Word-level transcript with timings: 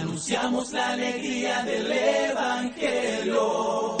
anunciamos 0.00 0.72
la 0.72 0.92
alegría 0.92 1.62
del 1.62 1.92
Evangelio. 1.92 3.99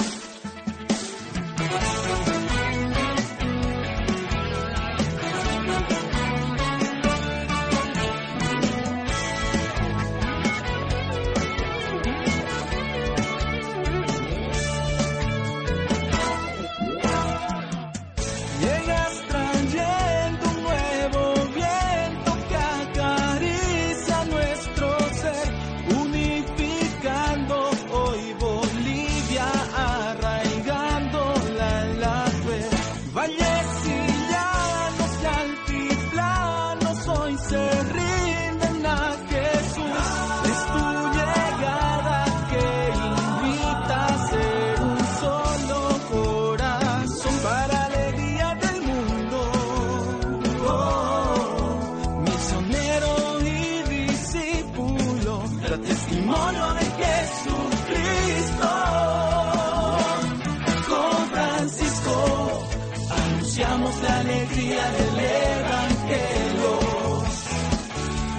La 63.98 64.20
alegría 64.20 64.90
del 64.92 65.18
Evangelio. 65.18 66.72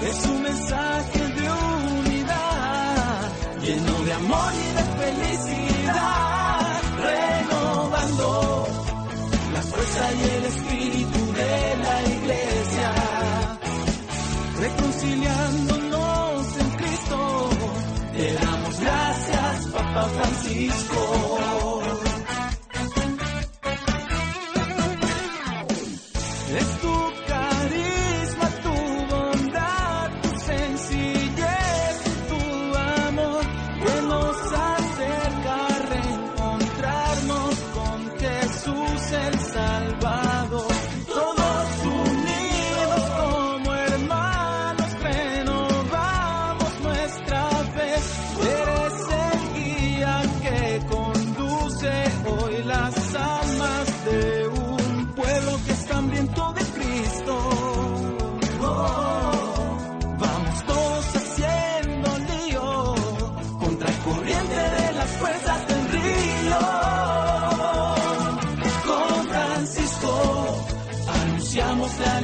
Es 0.10 0.26
un 0.26 0.42
mensaje 0.42 1.20
de 1.20 1.52
unidad, 2.00 3.32
lleno 3.62 4.04
de 4.04 4.14
amor 4.14 4.54
y 4.54 4.70
de 4.78 4.84
felicidad, 5.02 6.82
renovando 7.10 8.68
la 9.54 9.62
fuerza 9.62 10.14
y 10.14 10.22
el 10.38 10.46
espíritu 10.46 11.34
de 11.34 11.78
la 11.84 12.02
iglesia, 12.16 12.90
reconciliándonos 14.60 16.58
en 16.58 16.70
Cristo. 16.72 17.50
Te 18.14 18.34
damos 18.34 18.80
gracias, 18.80 19.66
Papa 19.74 20.04
Francisco. 20.16 21.11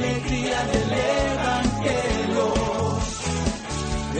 Alegría 0.08 0.58
del 0.72 0.92
Evangelio. 1.32 2.46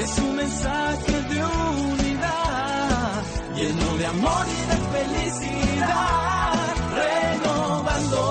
Es 0.02 0.18
un 0.18 0.36
mensaje 0.36 1.12
de 1.30 1.44
unidad, 1.92 3.22
lleno 3.56 3.96
de 3.96 4.06
amor 4.06 4.46
y 4.46 4.60
de 4.70 4.78
felicidad, 4.96 6.74
renovando 7.02 8.22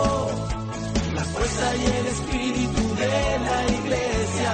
la 1.15 1.23
fuerza 1.23 1.75
y 1.75 1.85
el 1.99 2.07
espíritu 2.15 2.83
de 2.95 3.39
la 3.47 3.59
iglesia, 3.79 4.53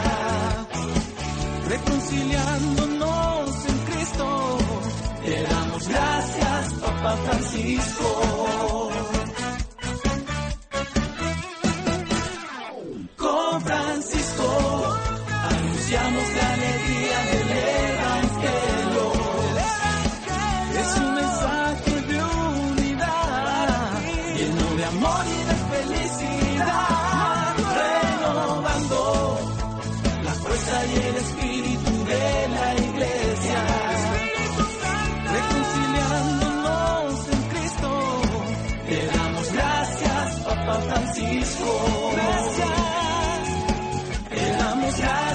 reconciliándonos 1.70 3.66
en 3.66 3.78
Cristo. 3.90 4.58
Te 5.25 5.44
damos 5.44 5.88
gracias, 5.88 6.74
Papa 6.81 7.18
Francisco. 7.25 8.32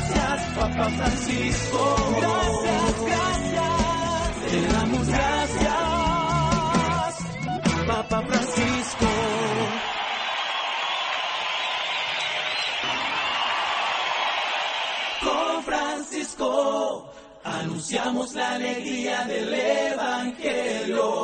Gracias, 0.08 0.54
Papa 0.54 0.88
Francisco. 0.90 1.96
Gracias, 2.20 3.00
gracias. 3.06 4.50
Te 4.50 4.60
damos 4.72 5.08
gracias, 5.08 5.74
Papa 7.86 8.22
Francisco. 8.22 9.06
Con 15.20 15.62
Francisco 15.64 17.12
anunciamos 17.44 18.34
la 18.34 18.54
alegría 18.54 19.24
del 19.24 19.54
Evangelio. 19.54 21.18